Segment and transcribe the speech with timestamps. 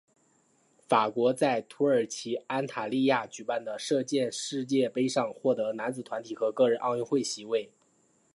[0.89, 7.69] 法国在土耳其安塔利亚举办的射箭世界杯上获得男子团体和个人的奥运席位。